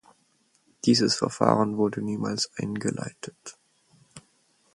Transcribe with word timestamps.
Dieses 0.85 1.13
Verfahren 1.15 1.77
wurde 1.77 2.01
niemals 2.01 2.49
eingeleitet. 2.57 3.59